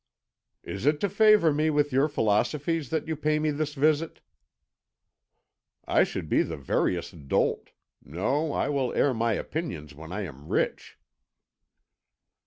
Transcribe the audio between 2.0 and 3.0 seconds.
philosophies